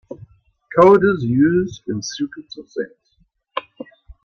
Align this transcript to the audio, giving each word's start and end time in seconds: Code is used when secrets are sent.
Code 0.75 1.03
is 1.13 1.23
used 1.23 1.83
when 1.85 2.01
secrets 2.01 2.57
are 2.57 2.65
sent. 2.65 3.69